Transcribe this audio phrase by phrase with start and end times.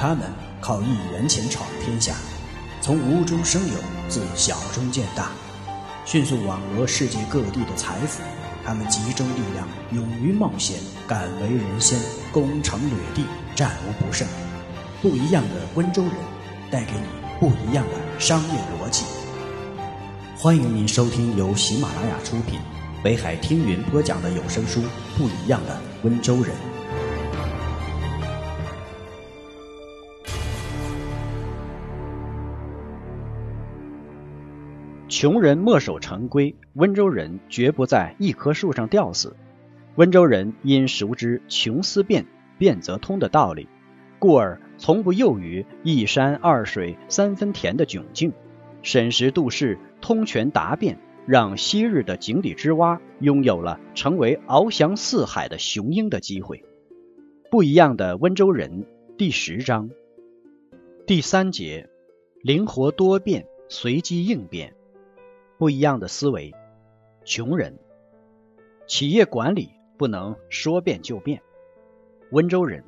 [0.00, 0.20] 他们
[0.62, 2.14] 靠一元钱闯天下，
[2.80, 3.74] 从无中生有，
[4.08, 5.28] 自小中见大，
[6.06, 8.22] 迅速网罗世界各地的财富。
[8.64, 12.00] 他们集中力量，勇于冒险，敢为人先，
[12.32, 14.26] 攻城掠地，战无不胜。
[15.02, 16.12] 不一样的温州人，
[16.70, 17.06] 带给你
[17.38, 19.04] 不一样的商业逻辑。
[20.34, 22.58] 欢迎您收听由喜马拉雅出品、
[23.02, 24.80] 北海听云播讲的有声书
[25.18, 26.46] 《不一样的温州人》。
[35.20, 39.36] 穷人墨守成规，温州人绝不在一棵树上吊死。
[39.96, 42.24] 温州人因熟知“穷思变，
[42.56, 43.68] 变则通”的道理，
[44.18, 48.32] 故而从不囿于一山二水三分田的窘境，
[48.80, 56.64] 审时度势，通权达变，让昔日的井底之蛙拥有了成为翱翔四海的雄鹰的机会。
[57.50, 58.86] 不一样的温州人
[59.18, 59.90] 第十章
[61.06, 61.90] 第三节：
[62.42, 64.72] 灵活多变，随机应变。
[65.60, 66.54] 不一样的思维，
[67.22, 67.78] 穷人，
[68.86, 71.42] 企业管理不能说变就变。
[72.30, 72.82] 温州人，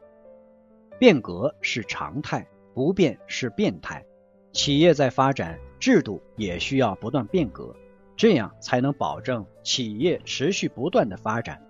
[0.99, 4.07] 变革是常态，不变是变态。
[4.53, 7.77] 企业在发展，制度也需要不断变革，
[8.17, 11.63] 这样才能保证企业持续不断的发展。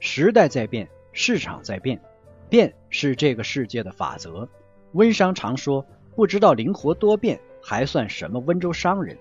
[0.00, 2.02] 时代在变，市场在变，
[2.50, 4.48] 变是这个世界的法则。
[4.90, 9.16] 温商常说，不知道灵活多变，还算什么温州商人？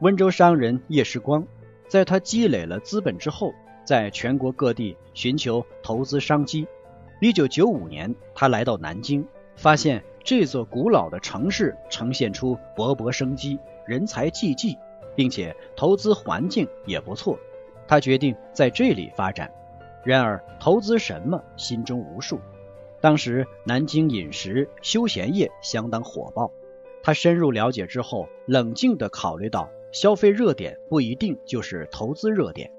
[0.00, 1.46] 温州商人叶世光，
[1.88, 6.66] 在他积累了资本之后，在全国各地寻求投资商机。
[7.18, 14.76] 一九九五年，他来到南京，发现这座古老的城市呈现出勃勃生机，人才济济，
[15.14, 17.38] 并且投资环境也不错。
[17.88, 19.50] 他决定在这里发展。
[20.04, 22.38] 然而，投资什么，心中无数。
[23.00, 26.50] 当时南京饮食休闲业相当火爆，
[27.02, 29.70] 他深入了解之后，冷静地考虑到。
[29.96, 32.70] 消费热点不一定就是投资热点，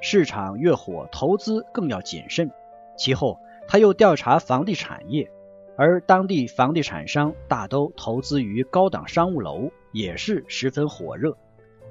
[0.00, 2.50] 市场越火，投资更要谨慎。
[2.98, 5.30] 其后，他又调查房地产业，
[5.76, 11.38] 而当地房地产商大都投资于高档商务楼，也是十分火热，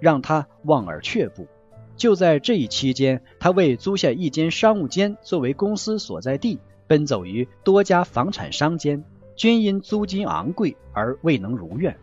[0.02, 1.48] 让他望而却步。
[1.96, 9.02] 就在这一期间，他为租下一间商务间作为公司所在地，奔走于多家房产商间，
[9.38, 11.98] 均因租金昂贵而未能如愿。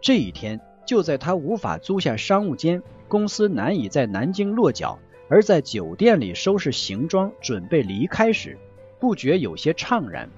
[0.00, 0.60] 这一天。
[0.86, 8.58] 就在他无法租下商务间，公司难以在南京落脚，而在酒店里收拾行装准备离开时，
[8.98, 10.28] 不觉有些怅然。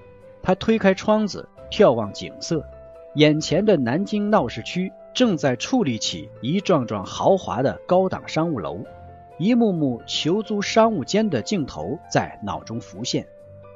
[0.41, 2.63] 他推开窗子，眺望景色，
[3.15, 8.79] 眼前的南京闹市区正在矗立起一幢幢豪华的高档商务楼，
[9.37, 13.27] 一幕幕求租商务间的镜头在脑中浮现。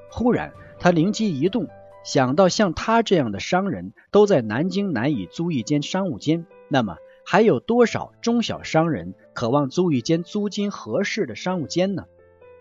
[0.09, 1.67] 忽然，他灵机一动，
[2.03, 6.45] 想到像他这样的商人都在南京难以租一间商务间。
[6.73, 6.95] 那么
[7.25, 12.05] 还有多少中小商人渴望租一间租金合适的商务间呢？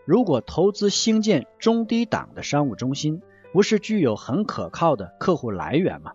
[0.04, 3.22] 如果投资兴建中低档的商务中心，
[3.52, 6.12] 不是具有很可靠的客户来源吗？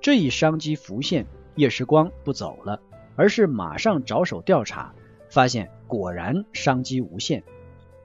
[0.00, 2.80] 这一商机浮现，叶时光不走了，
[3.14, 4.92] 而是马上着手调查，
[5.30, 7.44] 发现果然商机无限，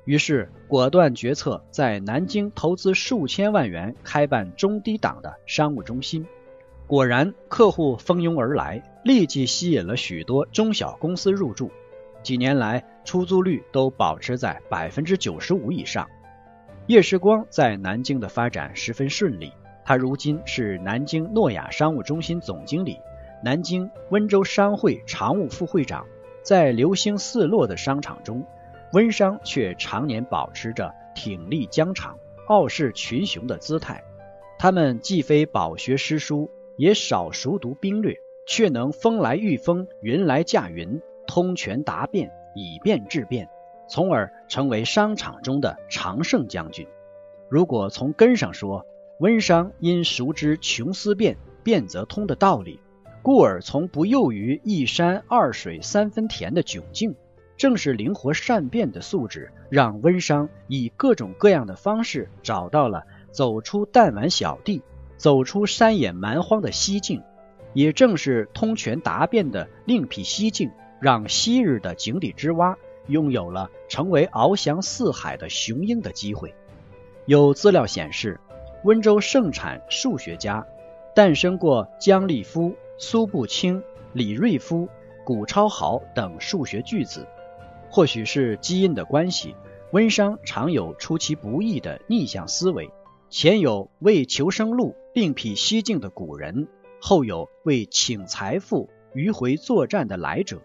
[0.06, 6.28] 于是果断决策在南京投资数千万元开办中低档的商务中心。
[6.88, 11.70] 果然，客户蜂拥而来，立即吸引了许多中小公司入驻。
[12.24, 16.08] 几年来，出租率都保持在百分之九十五以上。
[16.86, 19.52] 叶时光在南京的发展十分顺利，
[19.84, 22.98] 他如今是南京诺亚商务中心总经理，
[23.44, 26.06] 南京温州商会常务副会长。
[26.42, 28.46] 在流星四落的商场中，
[28.94, 32.18] 温商却常年保持着挺立疆场、
[32.48, 34.02] 傲视群雄的姿态。
[34.58, 36.50] 他们既非饱学诗书。
[36.78, 43.50] 也少熟读兵略，却能风来御风，云来驾云，通权达变，以变制变，
[43.90, 46.88] 从而成为商场中的常胜将军。
[47.50, 48.86] 如果从根上说，
[49.20, 52.80] 温商因熟知“穷思变，变则通”的道理，
[53.24, 57.16] 故而从不囿于一山二水三分田的窘境。
[57.58, 64.84] 正是灵活善变的素质，让温商以各种各样的方式找到了走出弹丸小地。
[65.18, 67.24] 走出山野蛮荒的西境，
[67.74, 70.72] 也正是通权达变的另辟蹊径，
[71.02, 72.78] 让昔日的井底之蛙
[73.08, 76.54] 拥有了成为翱翔四海的雄鹰的机会。
[77.26, 78.40] 有资料显示，
[78.84, 80.66] 温州盛产数学家，
[81.16, 83.84] 诞生过姜立夫、苏步青、
[84.14, 84.88] 李瑞夫、
[85.26, 87.28] 古超豪等数学巨子。
[87.90, 89.56] 或许是基因的关系，
[89.92, 92.90] 温商常有出其不意的逆向思维。
[93.30, 96.68] 前有为求生路另辟蹊径的古人，
[97.02, 100.62] 后有为请财富迂回作战的来者。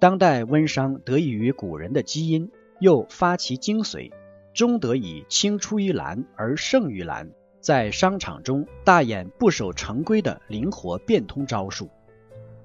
[0.00, 2.50] 当代温商得益于古人的基因，
[2.80, 4.10] 又发其精髓，
[4.54, 7.30] 终得以青出于蓝而胜于蓝，
[7.60, 11.90] 在商场中大演不守成规的灵活变通招数。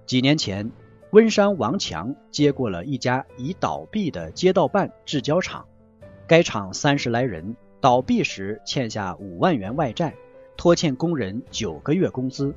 [0.05, 0.71] 几年前，
[1.11, 5.67] 温商王强接过了一家已倒闭的街道办制胶厂，
[6.27, 7.57] 该厂三十来人。
[7.79, 10.15] 倒闭时欠下五万元外债，
[10.57, 12.55] 拖欠工人九个月工资。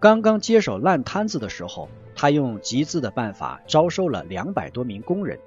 [0.00, 5.38] 刚刚接手烂摊子的时候，他用集资的办法招收了两百多名工人，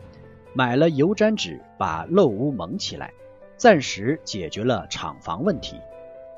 [0.53, 3.11] 买了油毡纸把漏屋蒙起来，
[3.57, 5.75] 暂时解决了厂房问题。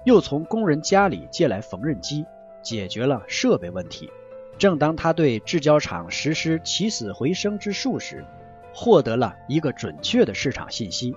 [0.05, 2.25] 又从工人家里借来缝纫机，
[2.63, 4.09] 解决了设备问题。
[4.57, 8.25] 正当他对制胶厂实施起死回生之术时，
[8.73, 11.13] 获得了一个准确的市场信息。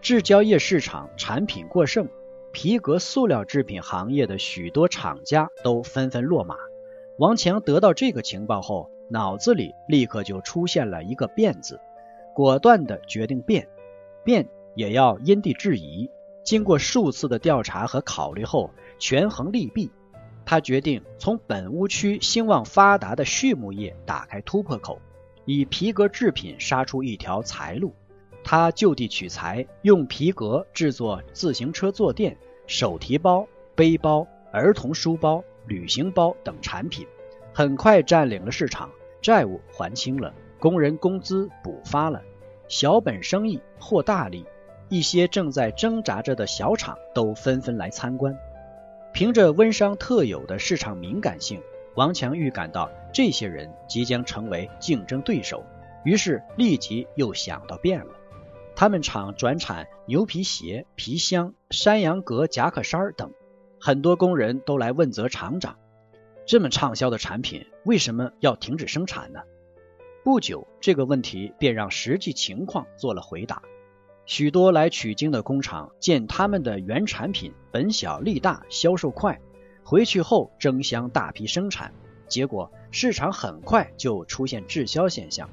[0.00, 2.08] 制胶业市场产品过剩，
[2.52, 6.56] 皮革塑料制品行业的许多厂家都纷纷落马。
[7.18, 11.80] 王强得到这个情报后，脑子里立刻就出现了一个“变”字，
[12.32, 13.68] 果断的决定变，
[14.24, 16.08] 变也要因地制宜。
[16.44, 18.70] 经过数次的调查和考虑后，
[19.00, 19.90] 权衡利弊，
[20.46, 25.00] 他决定从本屋区兴旺发达的畜牧业打开突破口，
[25.44, 27.92] 以皮革制品杀出一条财路。
[28.50, 32.34] 他就地取材，用皮革制作自行车坐垫、
[32.66, 37.06] 手提包、背包、儿童书包、旅行包等产品，
[37.52, 38.90] 很快占领了市场，
[39.20, 42.22] 债务还清了，工人工资补发了，
[42.68, 44.46] 小本生意获大利。
[44.88, 48.34] 一些正在挣扎着的小厂都纷纷来参观。
[49.12, 51.60] 凭着温商特有的市场敏感性，
[51.96, 55.62] 王强预感到这些人即将成为竞争对手，
[56.02, 58.14] 于是立即又想到变了。
[58.78, 63.32] 他们厂转产牛皮鞋、皮箱、山羊革夹克衫等，
[63.80, 65.76] 很多工人都来问责厂长：
[66.46, 69.40] 这么畅销的产品，为什么要停止生产呢？
[70.22, 73.62] 不久，这个问题便让实际情况做了回答。
[74.26, 79.40] 许多来取经的工厂见他们的原产品本小利大，销售快，
[79.82, 81.92] 回去后争相大批生产，
[82.28, 85.50] 结果市场很快就出现滞销现象。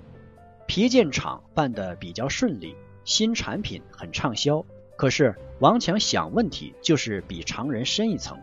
[0.68, 2.76] 皮件厂办得比较顺利。
[3.06, 4.66] 新产品很畅销，
[4.96, 8.40] 可是王强想问题就是比常人深一层。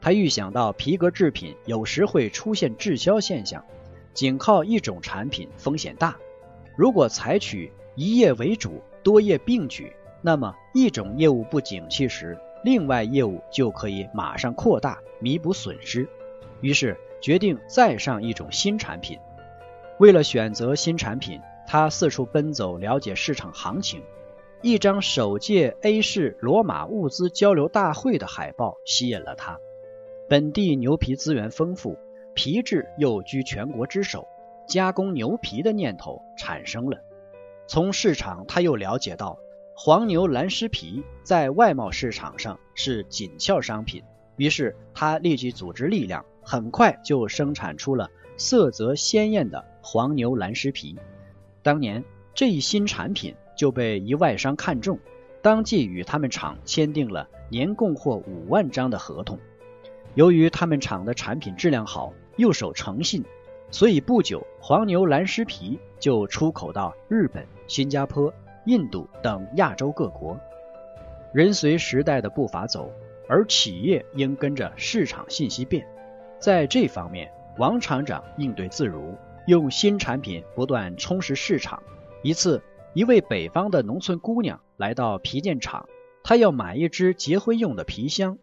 [0.00, 3.64] 他预想到皮革制品有时会出现滞销现象，
[4.12, 6.16] 仅靠一种产品风险大。
[6.76, 9.92] 如果采取一业为主、多业并举，
[10.22, 16.08] 那么一种业务不景气时，另外业务就可以马上扩大，弥补损失。
[16.60, 19.18] 于是决定再上一种新产品。
[19.98, 21.40] 为了选择新产品。
[21.72, 24.02] 他四处奔走，了解市场行情。
[24.60, 29.60] 一张首届 A 市罗马物资交流大会的海报吸引了他。
[30.28, 31.96] 本地牛皮资源丰富，
[32.34, 34.26] 皮质又居全国之首，
[34.66, 36.98] 加工牛皮的念头产生了。
[37.68, 39.38] 从市场，他又了解到
[39.76, 44.02] 黄牛蓝狮皮在外贸市场上是紧俏商品，
[44.34, 50.98] 于是他立即组织力量，很快就生产出了色泽鲜艳的黄牛蓝狮皮。
[51.62, 52.04] 当年
[52.34, 54.98] 这一新产品就被一外商看中，
[55.42, 59.38] 当即与他们厂签订了年供货五万张的合同。
[60.14, 63.24] 由于他们厂的产品质量好，又守诚信，
[63.70, 68.32] 所以不久黄牛蓝狮皮就出口到日本、新加坡、
[68.64, 70.38] 印度等亚洲各国。
[71.32, 72.90] 人随时代的步伐走，
[73.28, 75.86] 而企业应跟着市场信息变。
[76.40, 79.14] 在这方面，王厂长应对自如。
[79.50, 81.82] 用新产品不断充实市场。
[82.22, 82.62] 一次，
[82.94, 85.88] 一位北方的农村姑娘来到皮件厂，
[86.22, 88.38] 她要买一只结婚用的皮箱。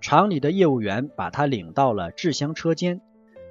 [0.00, 3.00] 厂里的业务员把她领到了制箱车间，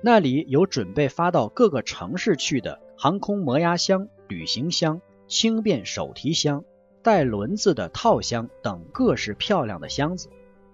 [0.02, 6.64] 那里有准备发到各个城市去的航空磨压箱、旅行箱、轻便手提箱、
[7.04, 10.30] 带轮子的套箱等各式漂亮的箱子。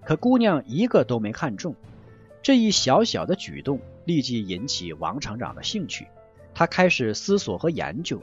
[0.05, 1.73] 可姑娘一个都没看中。
[2.43, 6.05] 这一小小的举动立即引起王厂长的兴趣。
[6.57, 8.19] 他开始思索和研究，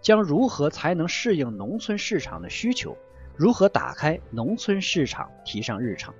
[0.00, 2.96] 将如何才能适应农村市场的需求，
[3.36, 6.14] 如何打开农村市场提上日程。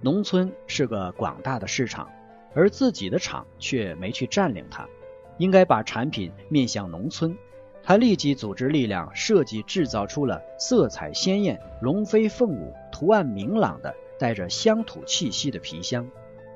[0.00, 2.08] 农村是个广大的市场，
[2.54, 4.88] 而自己的厂却没去占领它，
[5.36, 7.36] 应该把产品面向农村。
[7.82, 16.08] 他立即组织力量设计制造出了色彩鲜艳、龙飞凤舞、图案明朗的带着乡土气息的皮箱。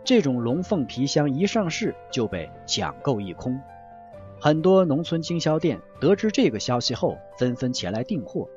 [0.04, 3.60] 这种龙凤皮箱一上市就被抢购一空。
[4.44, 8.49] 很多农村经销店得知这个消息后，纷纷前来订货。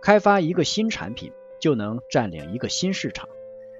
[0.00, 3.28] 开发一个新产品，就能占领一个新市场。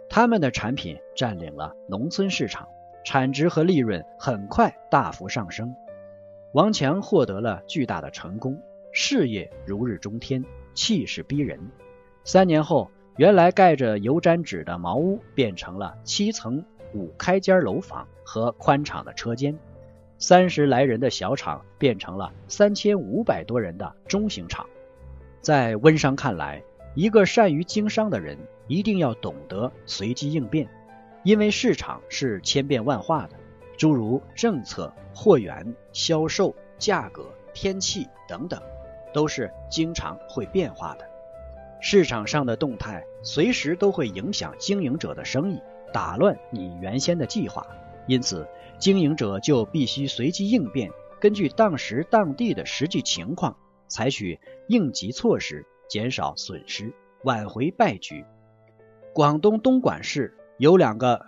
[0.09, 2.67] 他们的产品占领了农村市场，
[3.05, 5.73] 产值和利润很快大幅上升。
[6.53, 11.61] 王强获得了巨大的成功，事业如日中天，气势逼人。
[12.25, 19.57] 三年后，原来盖着油毡纸的茅屋变成了七层五开间楼房和宽敞的车间，
[20.23, 24.65] 三十来人的小厂变成了三千五百多人的中型厂。
[25.41, 26.63] 在温商看来，
[26.95, 28.39] 一个善于经商的人
[28.69, 30.69] 一定要懂得随机应变，
[31.25, 33.35] 因为市场是千变万化的，
[33.77, 38.63] 诸如政策、货源、销售、价格、天气等等，
[39.13, 41.05] 都是经常会变化的。
[41.81, 45.61] 市场上的动态随时都会影响经营者的生意，
[45.93, 47.67] 打乱你原先的计划，
[48.07, 48.47] 因此
[48.83, 58.25] 经营者就必须随机应变，根据当时当地的实际情况，采取应急措施，减少损失，挽回败局。
[59.15, 61.27] 广东东莞市有两个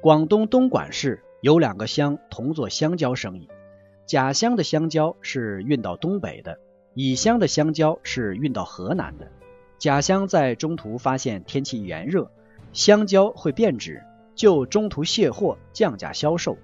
[0.00, 3.48] 广东东莞市有两个乡同做香蕉生意，
[4.06, 6.60] 甲乡的香蕉是运到东北的，
[6.94, 9.32] 乙乡的香蕉是运到河南的。
[9.78, 12.30] 甲乡在中途发现天气炎热，
[12.72, 14.04] 香蕉会变质，
[14.36, 16.56] 就中途卸货降价销售；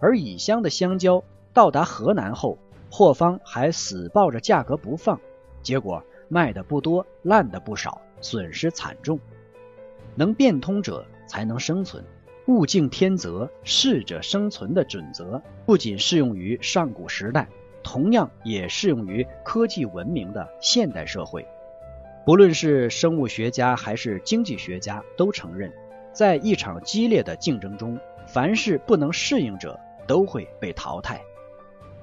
[0.00, 2.58] 而乙乡的香蕉到达河南后，
[2.90, 5.20] 货方还死抱着价格不放，
[5.62, 9.18] 结果卖的不多，烂的不少，损失惨重。
[10.14, 12.04] 能变通者才能生存，
[12.46, 17.48] 物竞天择，适者生存的准则不仅适用于上古时代，
[17.82, 21.46] 同样也适用于科技文明的现代社会。
[22.24, 25.72] 不论是生物学家还是经济学家都承认，
[26.12, 29.78] 在一场激烈的竞争中，凡是不能适应者
[30.10, 31.24] 都会被淘汰。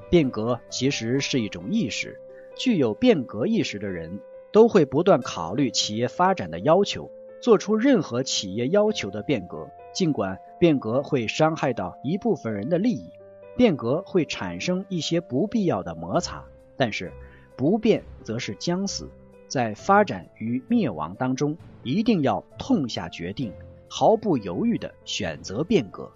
[0.09, 2.21] 变革其实是一种意识，
[2.55, 4.21] 具有变革意识的人
[4.53, 7.11] 都会不断考虑企业发展的要求，
[7.41, 9.69] 做出任何企业要求的变革。
[9.91, 13.09] 尽管变革会伤害到一部分人的利益，
[13.57, 16.45] 变革会产生一些不必要的摩擦，
[16.77, 17.11] 但是
[17.57, 19.09] 不变则是将死。
[19.49, 23.51] 在发展与灭亡当中，一定要痛下决定，
[23.89, 26.09] 毫不犹豫地选择变革。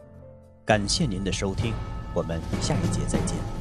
[0.63, 1.73] 感谢您的收听，
[2.13, 3.60] 我们下一节再见。